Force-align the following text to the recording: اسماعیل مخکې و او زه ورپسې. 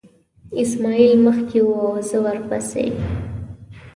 اسماعیل 0.61 1.13
مخکې 1.27 1.59
و 1.63 1.67
او 1.83 1.89
زه 2.09 2.17
ورپسې. 2.25 2.85